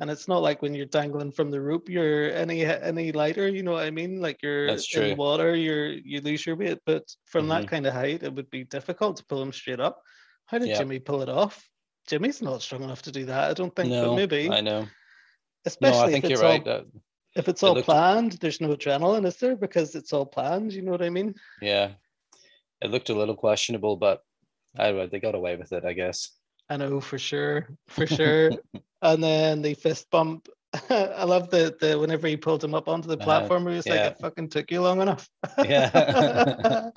[0.00, 3.46] and it's not like when you're dangling from the rope, you're any any lighter.
[3.48, 4.20] You know what I mean?
[4.22, 7.68] Like you're in water, you're you lose your weight, but from that Mhm.
[7.68, 10.00] kind of height, it would be difficult to pull him straight up.
[10.46, 10.78] How did Yeah.
[10.78, 11.68] Jimmy pull it off?
[12.06, 13.50] Jimmy's not strong enough to do that.
[13.50, 14.86] I don't think, no, but maybe, I know.
[15.64, 16.64] Especially No, I think if you're it's all right.
[16.64, 16.86] that-
[17.34, 19.56] if it's It all planned, there's no adrenaline, is there?
[19.56, 20.72] Because it's all planned.
[20.72, 21.34] You know what I mean?
[21.60, 21.90] yeah,
[22.80, 24.22] it looked a little questionable, but
[24.78, 26.30] I know, they got away with it, I guess.
[26.70, 28.52] I know for sure, for sure.
[29.02, 30.48] and then the fist bump.
[30.90, 33.86] I love the the whenever he pulled him up onto the Uh-huh, platform, he was
[33.86, 34.08] like, yeah.
[34.08, 35.28] "It fucking took you long enough."
[35.64, 35.90] Yeah.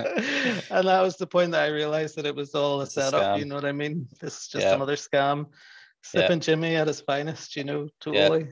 [0.70, 3.36] and that was the point that I realized that it was all a It's setup.
[3.36, 3.40] scam.
[3.40, 4.08] You know what I mean?
[4.20, 4.76] This is just Yeah.
[4.76, 5.46] another scam.
[5.48, 5.56] Yeah.
[6.02, 7.56] Slipping Jimmy at his finest.
[7.56, 7.90] You know, Yeah.
[8.02, 8.48] totally.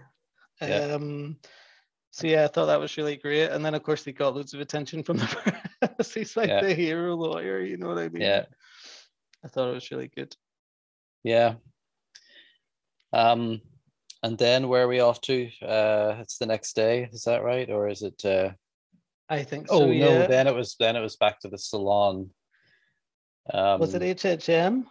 [0.62, 0.93] Yeah.
[0.95, 1.38] Um.
[2.12, 3.49] So yeah, I thought that was really great.
[3.51, 6.13] And then of course he got loads of attention from the press.
[6.13, 6.62] He's like Yeah.
[6.62, 7.60] the hero lawyer.
[7.62, 8.21] You know what I mean?
[8.23, 8.45] Yeah,
[9.43, 10.36] I thought it was really good.
[11.23, 11.56] yeah.
[13.13, 13.62] Um,
[14.23, 15.47] and then where are we off to?
[15.62, 18.23] Uh, it's the next day, is that right, or is it?
[18.25, 18.51] Uh,
[19.30, 20.27] I think oh no, yeah.
[20.27, 22.30] then it was then it was back to the salon.
[23.53, 24.86] Um, was it HHM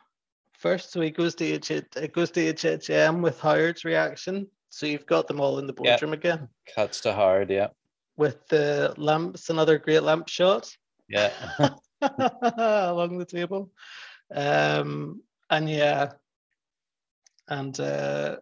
[0.53, 0.93] first?
[0.93, 4.47] So he goes to H it goes to HHM with Howard's reaction.
[4.69, 5.93] So you've got them all in the Yeah.
[5.93, 7.51] boardroom again cuts to Howard?
[7.51, 7.69] Yeah,
[8.17, 10.71] with the lamps, another great lamp shot
[11.09, 11.31] yeah,
[12.01, 13.71] along the table.
[14.35, 16.13] Um, and yeah,
[17.49, 18.37] and uh,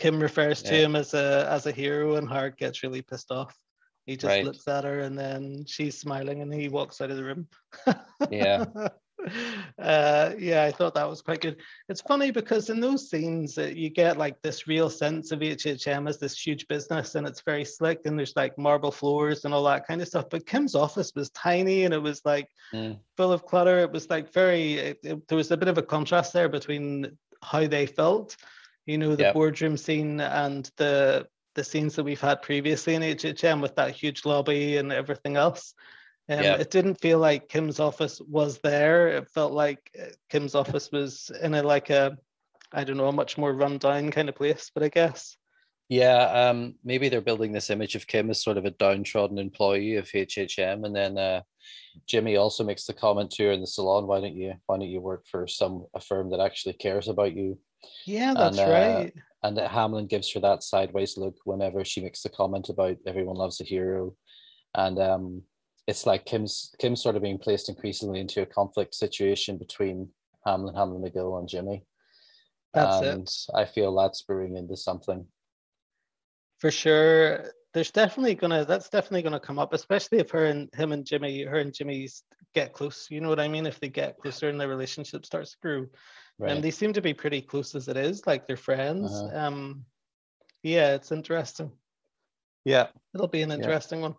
[0.00, 0.86] Kim refers to Yeah.
[0.86, 3.54] him as a as a hero, and Howard gets really pissed off.
[4.06, 4.44] He just Right.
[4.44, 7.46] looks at her, and then she's smiling, and he walks out of the room.
[8.30, 8.64] Yeah.
[9.78, 11.56] uh, yeah, I thought that was quite good.
[11.90, 16.08] It's funny because in those scenes, uh, you get like this real sense of HHM
[16.08, 19.64] as this huge business, and it's very slick, and there's like marble floors and all
[19.64, 20.26] that kind of stuff.
[20.30, 22.98] But Kim's office was tiny, and it was like Mm.
[23.16, 23.78] full of clutter.
[23.80, 24.74] It was like very.
[24.78, 28.36] It, it- there was a bit of a contrast there between how they felt,
[28.86, 29.34] you know, the Yep.
[29.34, 34.24] boardroom scene and the the scenes that we've had previously in HHM with that huge
[34.24, 35.74] lobby and everything else.
[36.28, 36.60] Um, Yep.
[36.60, 39.08] It didn't feel like Kim's office was there.
[39.08, 42.16] It felt like uh, Kim's office was in a like a,
[42.72, 44.70] I don't know, a much more rundown kind of place.
[44.72, 45.36] But I guess
[45.90, 46.48] yeah.
[46.48, 50.06] Um, maybe they're building this image of Kim as sort of a downtrodden employee of
[50.06, 51.42] HHM, and then uh,
[52.06, 54.88] Jimmy also makes the comment to her in the salon, "Why don't you Why don't
[54.88, 57.58] you work for some a firm that actually cares about you?"
[58.06, 59.12] Yeah, that's uh, right.
[59.42, 63.36] and that Hamlin gives her that sideways look whenever she makes the comment about everyone
[63.36, 64.14] loves a hero,
[64.74, 65.42] and um,
[65.86, 70.08] it's like Kim's Kim's sort of being placed increasingly into a conflict situation between
[70.46, 71.84] Hamlin, Hamlin McGill, and Jimmy,
[72.74, 73.08] That's it.
[73.14, 75.26] and I feel that's brewing into something.
[76.58, 80.92] for sure there's definitely gonna that's definitely gonna come up especially if her and him
[80.92, 82.22] and jimmy her and jimmy's
[82.54, 83.66] get close you know what i mean?
[83.66, 85.86] If they get closer and their relationship starts to grow
[86.38, 86.52] Right?
[86.52, 89.46] and they seem to be pretty close as it is like they're friends Uh-huh.
[89.46, 89.84] um
[90.62, 91.70] yeah it's interesting.
[92.64, 94.14] Yeah, it'll be an interesting one.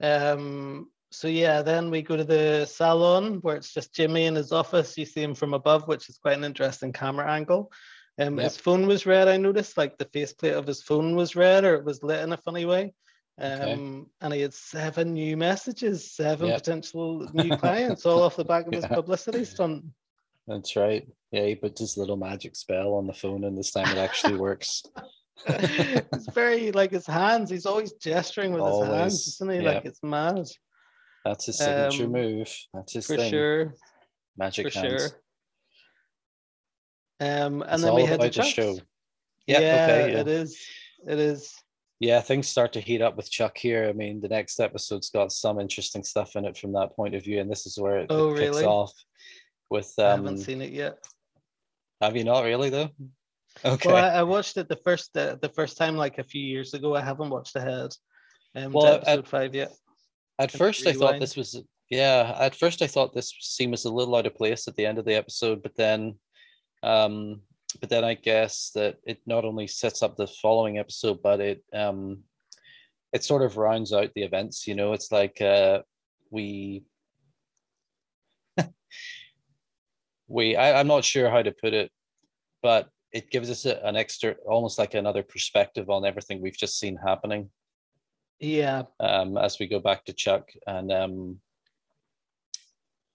[0.00, 4.52] Um so yeah then we go to the salon where it's just jimmy in his
[4.52, 4.98] office.
[4.98, 7.70] You see him from above which is quite an interesting camera angle.
[8.18, 8.44] Um Yep.
[8.44, 11.74] his phone was red i noticed like the faceplate of his phone was red or
[11.76, 12.94] it was lit in a funny way
[13.38, 14.02] um Okay.
[14.20, 16.58] and he had seven new messages seven Yep.
[16.58, 18.94] potential new clients all off the back of his Yeah.
[18.94, 19.84] publicity stunt
[20.46, 21.08] that's right.
[21.32, 24.36] Yeah, he puts his little magic spell on the phone, and this time it actually
[24.36, 24.82] works.
[25.46, 29.70] it's very like his hands he's always gesturing with his hands Always, isn't he yeah.
[29.72, 30.46] like it's mad
[31.24, 32.54] That's his signature Um, move.
[32.74, 33.30] That's his for thing.
[33.30, 33.74] sure
[34.36, 35.00] Magic for hands.
[35.02, 35.10] sure.
[37.20, 38.48] Um, and It's then we all head to about the Chuck's.
[38.50, 38.78] show.
[39.46, 40.20] Yeah, Yeah, okay, yeah.
[40.20, 40.58] it is.
[41.08, 41.54] It is.
[42.00, 43.88] Yeah, things start to heat up with Chuck here.
[43.88, 47.22] I mean, the next episode's got some interesting stuff in it from that point of
[47.24, 48.64] view, and this is where it, Oh, it kicks really?
[48.64, 48.92] off.
[49.70, 50.98] With I um, haven't seen it yet.
[52.00, 52.90] have you not really though?
[53.64, 53.88] Okay.
[53.92, 56.74] Well, I, I watched it the first uh, the first time like a few years
[56.74, 56.96] ago.
[56.96, 57.94] I haven't watched ahead.
[58.56, 59.70] Um, Well, I- episode five yet.
[60.40, 62.34] at first, I thought this was yeah.
[62.40, 64.98] At first, I thought this scene was a little out of place at the end
[64.98, 66.18] of the episode, but then,
[66.82, 67.42] um,
[67.80, 71.64] but then I guess that it not only sets up the following episode, but it
[71.72, 72.24] um,
[73.12, 74.66] it sort of rounds out the events.
[74.66, 75.82] You know, it's like uh,
[76.30, 76.84] we
[80.28, 81.90] we I, I'm not sure how to put it,
[82.62, 86.78] but it gives us a, an extra, almost like another perspective on everything we've just
[86.78, 87.48] seen happening.
[88.40, 88.82] Yeah.
[88.98, 91.38] Um, as we go back to Chuck and um,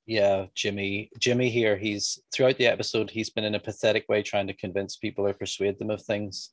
[0.09, 1.11] yeah, Jimmy.
[1.19, 1.77] Jimmy here.
[1.77, 3.11] He's throughout the episode.
[3.11, 6.49] He's been in a pathetic way trying to convince people or persuade them of things.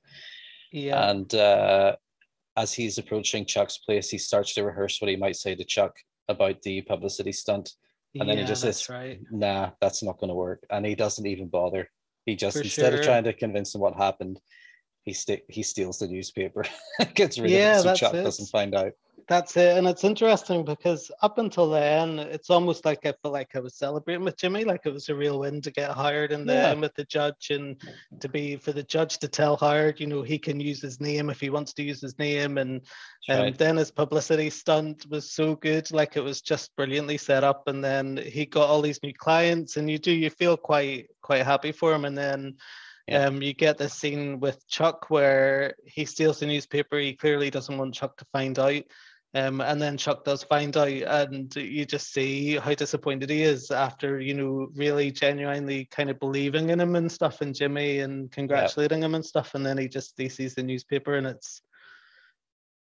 [0.70, 1.08] Yeah.
[1.10, 1.96] And uh,
[2.58, 5.96] as he's approaching Chuck's place, he starts to rehearse what he might say to Chuck
[6.28, 7.70] about the publicity stunt.
[8.20, 9.20] And then yeah, he just says, right.
[9.30, 11.90] "Nah, that's not going to work." And he doesn't even bother.
[12.26, 13.00] He just For instead sure.
[13.00, 14.38] of trying to convince him what happened,
[15.04, 16.64] he st- he steals the newspaper,
[17.14, 18.22] gets rid Yeah, of it so Chuck it.
[18.22, 18.92] doesn't find out.
[19.28, 19.76] That's it.
[19.76, 23.74] And it's interesting because up until then, it's almost like I felt like I was
[23.74, 26.68] celebrating with Jimmy, like it was a real win to get Howard in the Yeah.
[26.68, 27.82] end with the judge and
[28.20, 31.28] to be for the judge to tell Howard, you know, he can use his name
[31.28, 32.56] if he wants to use his name.
[32.56, 32.82] And
[33.28, 33.58] um, right.
[33.58, 37.66] then his publicity stunt was so good, like it was just brilliantly set up.
[37.66, 41.44] And then he got all these new clients, and you do you feel quite quite
[41.44, 42.04] happy for him.
[42.04, 42.58] And then
[43.08, 43.26] Yeah.
[43.26, 46.96] um, you get this scene with Chuck where he steals the newspaper.
[46.98, 48.82] He clearly doesn't want Chuck to find out.
[49.36, 53.70] Um, and then Chuck does find out, and you just see how disappointed he is
[53.70, 58.32] after, you know, really genuinely kind of believing in him and stuff, and Jimmy and
[58.32, 59.54] congratulating him and stuff.
[59.54, 61.60] And then he just he sees the newspaper, and it's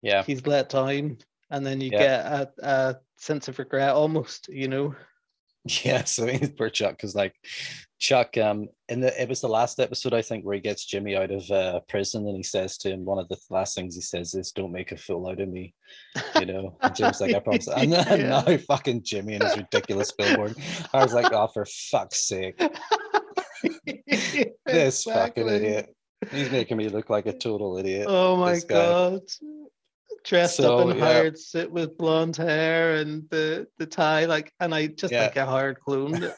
[0.01, 1.19] yeah, he's let down,
[1.51, 1.99] and then you Yeah.
[1.99, 4.93] get a, a sense of regret almost, you know.
[5.83, 6.03] yeah.
[6.03, 7.35] So he's poor Chuck because like
[7.99, 11.15] Chuck, um, in the it was the last episode I think where he gets Jimmy
[11.15, 14.01] out of uh, prison and he says to him one of the last things he
[14.01, 15.75] says is "Don't make a fool out of me,"
[16.39, 16.77] you know.
[16.81, 18.43] And Jimmy's like, "I promise." And then Yeah.
[18.45, 20.55] now fucking Jimmy and his ridiculous billboard.
[20.93, 22.59] I was like, "Oh, for fuck's sake,
[24.65, 25.95] this fucking idiot."
[26.31, 28.07] He's making me look like a total idiot.
[28.09, 29.21] Oh my god.
[30.23, 31.13] Dressed So, up in yeah.
[31.13, 35.23] Howard suit with blonde hair and the, the tie, like and I just Yeah.
[35.23, 36.31] like a Howard clone.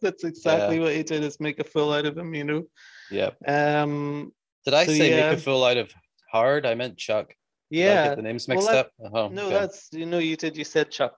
[0.00, 2.64] That's exactly what he did is make a fool out of him, you know.
[3.10, 3.30] Yeah.
[3.46, 4.32] Um
[4.64, 5.30] Did I So, say yeah.
[5.30, 5.90] make a fool out of
[6.32, 6.66] Howard?
[6.66, 7.34] I meant Chuck.
[7.70, 8.08] Yeah.
[8.08, 8.92] get the names Well, mixed that- up.
[9.12, 9.54] Oh, No, okay.
[9.54, 11.16] that's you know, you did you said Chuck.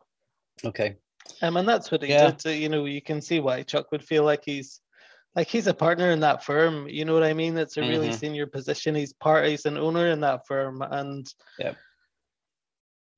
[0.64, 0.96] okay.
[1.42, 2.30] Um, and that's what he Yeah.
[2.32, 2.46] did.
[2.46, 4.80] uh, You know, you can see why Chuck would feel like he's
[5.36, 6.88] like he's a partner in that firm.
[6.88, 7.56] You know what I mean?
[7.56, 8.18] It's a really Mhm.
[8.18, 8.94] senior position.
[8.94, 9.46] He's part.
[9.46, 11.26] He's an owner in that firm, and
[11.58, 11.74] yeah,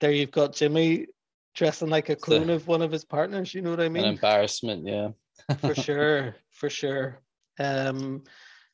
[0.01, 1.07] there you've got Jimmy
[1.55, 3.55] dressing like a clone of one of his partners.
[3.55, 4.05] You know what I An mean?
[4.05, 4.87] embarrassment.
[4.87, 5.11] Yeah.
[5.59, 7.21] for sure, for sure.
[7.59, 8.25] Um,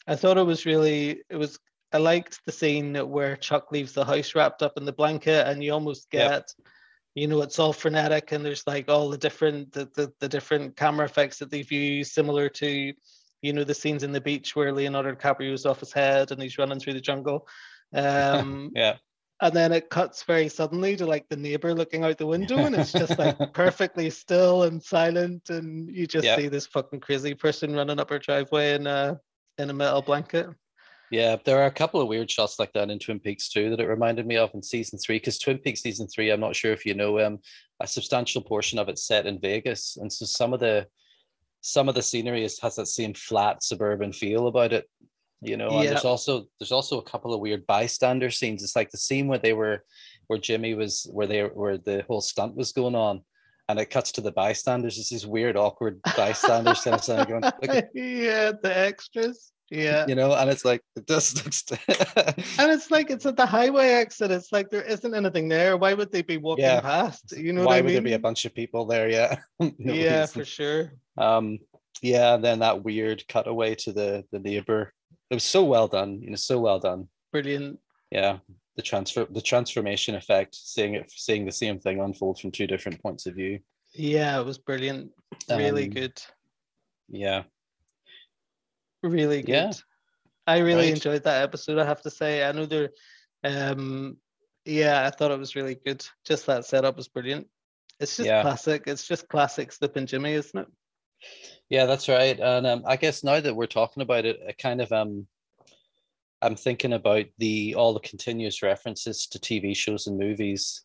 [0.07, 1.23] I thought it was really.
[1.31, 1.59] It was.
[1.93, 5.63] I liked the scene where Chuck leaves the house wrapped up in the blanket, and
[5.65, 6.31] you almost Yep.
[6.31, 6.55] get
[7.15, 10.77] you know it's all frenetic and there's like all the different the, the, the different
[10.77, 12.93] camera effects that they've used similar to
[13.43, 16.43] you know the scenes in the beach where leonardo dicaprio is off his head and
[16.43, 17.47] he's running through the jungle
[17.95, 18.97] um Yeah.
[19.41, 22.75] and then it cuts very suddenly to like the neighbor looking out the window and
[22.75, 26.37] it's just like perfectly still and silent and you just Yeah.
[26.37, 29.19] see this fucking crazy person running up her driveway in a
[29.59, 30.49] in a metal blanket
[31.11, 33.81] Yeah, there are a couple of weird shots like that in Twin Peaks too that
[33.81, 35.17] it reminded me of in season three.
[35.17, 37.39] Because Twin Peaks season three, I'm not sure if you know, um,
[37.81, 40.87] a substantial portion of it's set in Vegas, and so some of the
[41.69, 44.89] some of the scenery is, has that same flat suburban feel about it.
[45.41, 48.65] You know, and there's also there's also a couple of weird bystander scenes.
[48.65, 49.85] It's like the scene where they were
[50.27, 53.23] where Jimmy was where they where the whole stunt was going on.
[53.69, 54.99] And it cuts to the bystanders.
[54.99, 57.43] It's these weird, awkward bystanders kind of going,
[57.95, 61.63] yeah the extras yeah you know, and it's like it just looks
[62.59, 64.31] And it's like it's at the highway exit.
[64.31, 65.77] It's like there isn't anything there.
[65.77, 66.81] Why would they be walking Yeah.
[66.81, 67.33] past?
[67.37, 67.95] You know why what I would mean?
[67.95, 69.09] there be a bunch of people there?
[69.11, 69.37] Yeah.
[69.79, 70.41] No yeah, reason.
[70.41, 70.93] for sure.
[71.19, 71.59] Um,
[72.01, 74.93] yeah, and then that weird cutaway to the the neighbor.
[75.31, 77.09] It was so well done, you know, so well done.
[77.33, 77.79] Brilliant.
[78.11, 78.39] Yeah.
[78.77, 83.03] The transfer the transformation effect, seeing it seeing the same thing unfold from two different
[83.03, 83.59] points of view.
[83.93, 85.11] Yeah, it was brilliant.
[85.51, 86.23] Really Um, good.
[87.11, 87.43] Yeah.
[89.03, 89.49] Really good.
[89.53, 89.73] yeah.
[90.47, 90.95] I really Right.
[90.95, 92.45] enjoyed that episode, I have to say.
[92.45, 92.91] I know there
[93.45, 94.17] um
[94.65, 96.05] yeah, I thought it was really good.
[96.27, 97.47] Just that setup was brilliant.
[98.01, 98.43] It's just Yeah.
[98.43, 98.85] classic.
[98.87, 100.69] It's just classic Slippin' Jimmy, isn't it?
[101.69, 102.39] Yeah, that's right.
[102.39, 105.27] And um, I guess now that we're talking about it, I kind of um
[106.41, 110.83] I'm thinking about the all the continuous references to TV shows and movies.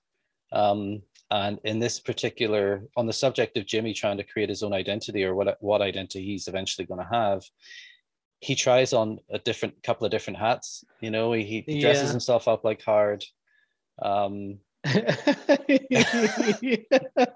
[0.52, 4.73] Um, and in this particular, on the subject of Jimmy trying to create his own
[4.73, 7.43] identity or what what identity he's eventually going to have,
[8.43, 10.84] he tries on a different couple of different hats.
[10.99, 12.12] You know, he, he dresses Yeah.
[12.12, 13.23] himself up like Howard.
[14.01, 14.60] Um,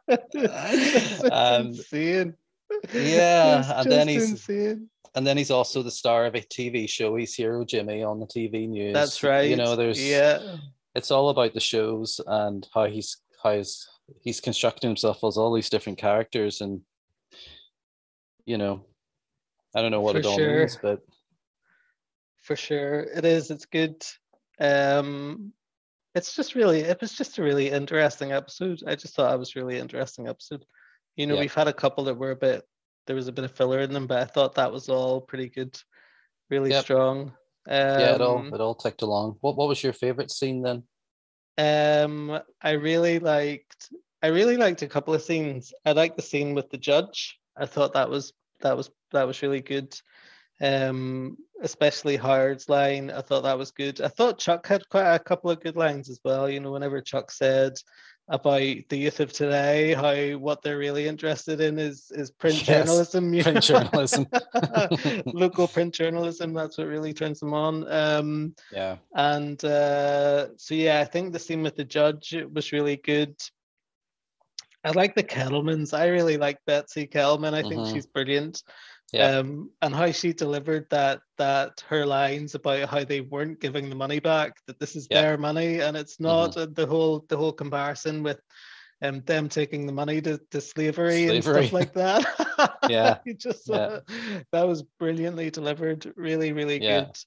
[0.07, 2.33] That's Um, insane.
[2.93, 4.89] Yeah, and then he's insane.
[5.15, 7.15] and then he's also the star of a TV show.
[7.15, 8.93] He's Hero Jimmy on the TV news.
[8.93, 9.49] That's right.
[9.49, 10.57] You know, there's yeah,
[10.95, 13.87] it's all about the shows and how he's how he's
[14.21, 16.81] he's constructing himself as all these different characters and
[18.45, 18.83] you know
[19.77, 20.59] I don't know what For it all sure.
[20.61, 21.01] means, but
[22.41, 23.51] for sure it is.
[23.51, 24.03] It's good.
[24.59, 25.53] Um,
[26.15, 28.81] it's just really it was just a really interesting episode.
[28.87, 30.65] I just thought it was really interesting episode.
[31.15, 31.41] You know, Yeah.
[31.41, 32.63] we've had a couple that were a bit
[33.05, 35.47] there was a bit of filler in them, but I thought that was all pretty
[35.49, 35.79] good,
[36.49, 36.83] really Yep.
[36.83, 37.19] strong.
[37.69, 39.37] Um, yeah, it all it all ticked along.
[39.41, 40.87] What what was your favorite scene then?
[41.59, 43.89] Um, I really liked.
[44.23, 45.71] I really liked a couple of scenes.
[45.85, 47.39] I liked the scene with the judge.
[47.55, 49.99] I thought that was that was that was really good.
[50.59, 53.11] Um, especially Howard's line.
[53.11, 54.01] I thought that was good.
[54.01, 56.49] I thought Chuck had quite a couple of good lines as well.
[56.49, 57.73] You know, whenever Chuck said
[58.29, 62.87] about the youth of today, how what they're really interested in is is print Yes,
[62.87, 63.39] journalism.
[63.39, 64.27] print journalism.
[65.27, 66.53] Local print journalism.
[66.53, 67.87] That's what really turns them on.
[67.91, 68.97] Um, Yeah.
[69.15, 73.35] and uh, so yeah, I think the scene with the judge was really good.
[74.87, 75.93] I like the Kettlemans.
[75.93, 77.53] I really like Betsy Kettleman.
[77.53, 77.93] I think Mhm.
[77.93, 78.63] she's brilliant.
[79.13, 79.37] Yeah.
[79.39, 83.95] Um, and how she delivered that that her lines about how they weren't giving the
[83.95, 85.21] money back, that this is Yeah.
[85.21, 88.39] their money and it's not uh, the whole the whole comparison with
[89.03, 92.25] um, them taking the money to, to slavery, and stuff like that.
[92.89, 93.19] Yeah.
[93.37, 93.75] Just Yeah.
[93.75, 93.99] uh,
[94.51, 97.01] that was brilliantly delivered, really, really Yeah.
[97.01, 97.17] good.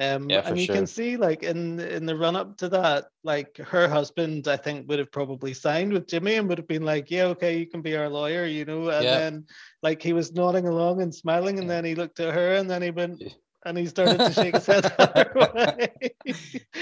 [0.00, 0.76] Um, Yeah, and you sure.
[0.76, 4.88] can see, like in in the run up to that, like her husband, I think
[4.88, 7.82] would have probably signed with Jimmy and would have been like, "Yeah, okay, you can
[7.82, 8.88] be our lawyer," you know.
[8.90, 9.18] And Yeah.
[9.18, 9.46] then,
[9.82, 12.80] like, he was nodding along and smiling, and then he looked at her, and then
[12.82, 13.20] he went,
[13.66, 14.84] and he started to shake his head.
[14.98, 16.14] the other way.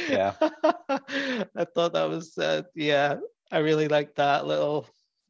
[0.08, 0.34] Yeah.
[1.56, 3.16] I thought that was, uh, yeah,
[3.50, 4.86] I really liked that little,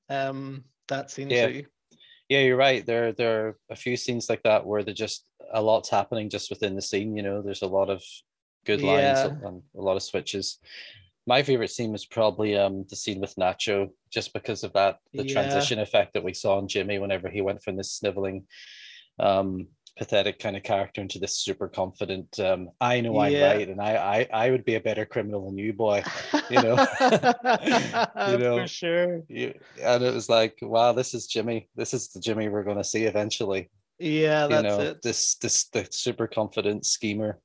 [0.09, 1.47] um, that scene Yeah.
[1.47, 1.67] too.
[2.29, 2.85] Yeah, you're right.
[2.85, 6.51] There there are a few scenes like that where they're just a lot's happening just
[6.51, 7.43] within the scene, you know.
[7.43, 8.03] There's a lot of
[8.65, 9.31] good lines Yeah.
[9.49, 10.59] and a lot of switches.
[11.27, 15.25] My favorite scene was probably um the scene with Nacho, just because of that the
[15.25, 15.33] Yeah.
[15.33, 18.47] transition effect that we saw in Jimmy whenever he went from this sniveling
[19.19, 19.67] um
[19.99, 23.49] pathetic kind of character into this super confident um I know I'm Yeah.
[23.49, 26.05] right and I, I I would be a better criminal than you boy.
[26.51, 26.79] You know?
[28.27, 29.23] You know, for sure.
[29.29, 31.69] You, and it was like, wow, this is Jimmy.
[31.75, 33.71] This is the Jimmy we're going to see eventually.
[33.99, 35.03] Yeah, you that's know, it.
[35.03, 37.41] this this the super confident schemer.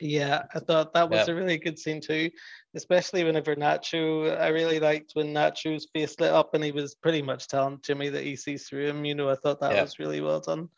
[0.00, 1.32] Yeah, I thought that was Yeah.
[1.34, 2.30] a really good scene too,
[2.74, 4.38] especially whenever Nacho.
[4.38, 8.08] I really liked when Nacho's face lit up and he was pretty much telling Jimmy
[8.08, 9.04] that he sees through him.
[9.04, 9.82] You know, I thought that Yeah.
[9.82, 10.68] was really well done.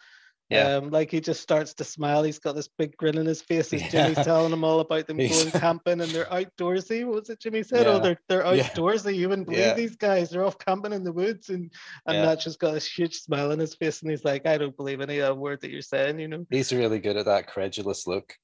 [0.51, 0.77] Yeah.
[0.77, 2.23] Um, like he just starts to smile.
[2.25, 3.89] He's got this big grin on his face as Yeah.
[4.09, 7.07] Jimmy's telling him all about them going camping and they're outdoorsy.
[7.07, 7.87] What was it Jimmy said?
[7.87, 8.65] Oh, they're they're Yeah.
[8.69, 9.15] outdoorsy.
[9.17, 9.75] You wouldn't believe Yeah.
[9.75, 10.31] these guys.
[10.31, 11.71] They're off camping in the woods and
[12.07, 12.25] and Yeah.
[12.25, 15.19] Nacho's got this huge smile on his face and he's like, I don't believe any
[15.19, 16.19] of that word that you're saying.
[16.19, 16.47] You know.
[16.51, 18.35] He's really good at that credulous look.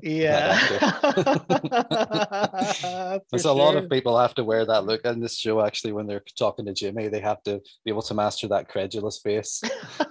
[0.00, 0.58] Yeah.
[3.30, 5.64] There's For a lot of people have to wear that look in this show.
[5.64, 9.20] Actually, when they're talking to Jimmy, they have to be able to master that credulous
[9.20, 9.62] face.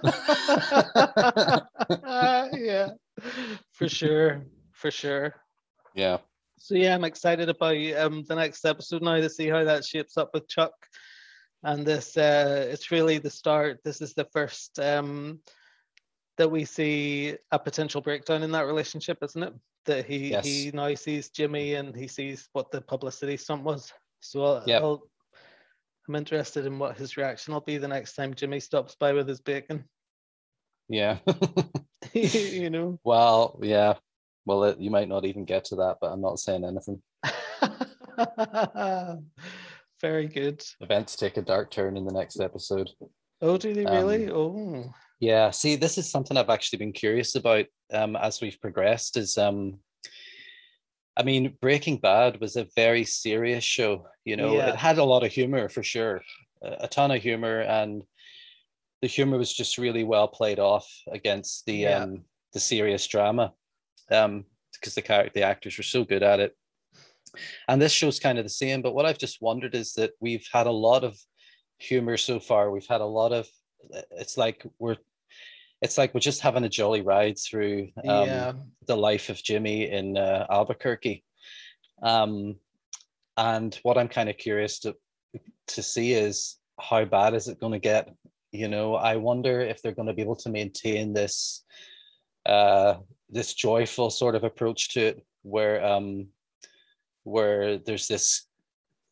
[2.58, 2.88] yeah,
[3.72, 5.34] for sure, for sure.
[5.94, 6.18] yeah,
[6.58, 10.16] So yeah, I'm excited about um the next episode now to see how that shapes
[10.16, 10.72] up with Chuck.
[11.62, 13.80] And this uh it's really the start.
[13.84, 15.40] This is the first um
[16.42, 19.54] that we see a potential breakdown in that relationship, isn't it?
[19.86, 20.44] That he Yes.
[20.44, 23.92] he now sees Jimmy and he sees what the publicity stunt was.
[24.18, 24.82] So I'll, Yep.
[24.82, 25.02] I'll
[26.08, 29.28] I'm interested in what his reaction will be the next time Jimmy stops by with
[29.28, 29.84] his bacon.
[30.88, 31.18] yeah.
[32.12, 32.98] you know.
[33.04, 33.94] well, yeah.
[34.44, 37.00] Well, it, you might not even get to that, but I'm not saying anything.
[40.00, 40.64] Very good.
[40.80, 42.90] Events take a dark turn in the next episode.
[43.40, 44.28] Oh, do they Um, really?
[44.32, 49.16] oh, Yeah, see, this is something I've actually been curious about um, as we've progressed.
[49.16, 49.78] Is um,
[51.16, 54.08] I mean, Breaking Bad was a very serious show.
[54.24, 54.70] You know, Yeah.
[54.70, 56.22] it had a lot of humor for sure,
[56.60, 58.02] a, a ton of humor, and
[59.00, 62.02] the humor was just really well played off against the Yeah.
[62.02, 63.54] um, the serious drama,
[64.10, 66.56] um, because the character, the actors were so good at it.
[67.68, 68.82] And this show's kind of the same.
[68.82, 71.16] But what I've just wondered is that we've had a lot of
[71.78, 72.72] humor so far.
[72.72, 73.46] We've had a lot of.
[74.10, 74.96] It's like we're.
[75.82, 78.52] It's like we're just having a jolly ride through um, yeah,
[78.86, 81.24] the life of Jimmy in uh, Albuquerque.
[82.02, 82.56] Um,
[83.36, 84.96] and what I'm kind of curious to
[85.68, 88.08] to see is how bad is it going to get?
[88.52, 91.64] You know, I wonder if they're going to be able to maintain this
[92.46, 92.94] uh,
[93.28, 96.28] this joyful sort of approach to it, where um,
[97.24, 98.46] where there's this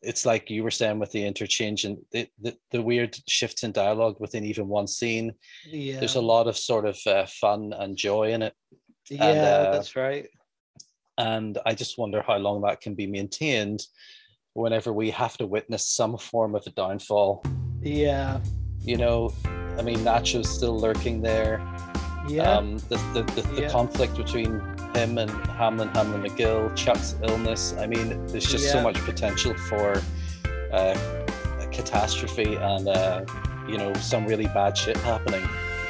[0.01, 3.71] it's like you were saying with the interchange and the, the, the weird shifts in
[3.71, 5.33] dialogue within even one scene.
[5.67, 5.99] Yeah.
[5.99, 8.53] There's a lot of sort of uh, fun and joy in it.
[9.09, 10.27] Yeah, and, uh, that's right.
[11.17, 13.81] And I just wonder how long that can be maintained
[14.53, 17.43] whenever we have to witness some form of a downfall.
[17.81, 18.39] Yeah.
[18.81, 19.31] You know,
[19.77, 21.59] I mean, Nacho's still lurking there.
[22.27, 22.51] Yeah.
[22.57, 23.69] Um, the the, the, the Yeah.
[23.69, 24.59] conflict between
[24.95, 27.73] him and Hamlin, Hamlin McGill, Chuck's illness.
[27.79, 30.01] I mean, there's just so much potential for
[30.73, 30.97] uh,
[31.61, 33.25] a catastrophe and uh,
[33.67, 35.47] you know some really bad shit happening.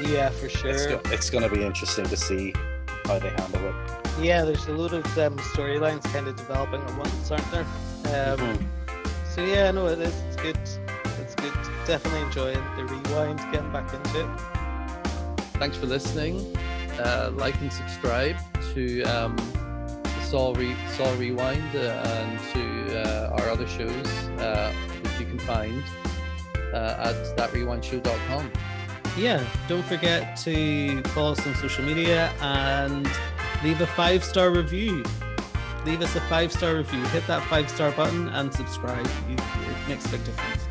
[0.08, 0.88] yeah, for It's, sure.
[0.98, 2.54] go- it's going to be interesting to see
[3.06, 3.76] how they handle it.
[4.22, 7.66] Yeah, there's a lot of um, storylines kind of developing at once, aren't there?
[8.34, 8.66] Um, Mhm.
[9.34, 10.14] So yeah, no, it is.
[10.28, 10.58] It's good.
[11.22, 11.54] It's good.
[11.88, 14.28] Definitely enjoying the rewind, getting back into it.
[15.60, 16.54] Thanks for listening.
[17.00, 18.36] Uh, like and subscribe
[18.74, 19.36] to um,
[20.24, 24.08] Saul, Re- Saul Rewind uh, and to uh, our other shows,
[24.40, 25.84] uh, which you can find
[26.74, 28.52] uh, at thatrewindshow.com.
[29.18, 33.10] Yeah, don't forget to follow us on social media and
[33.64, 35.04] leave a five star review.
[35.86, 37.04] Leave us a five star review.
[37.08, 39.06] Hit that five star button and subscribe.
[39.30, 39.42] It
[39.88, 40.71] makes a big difference.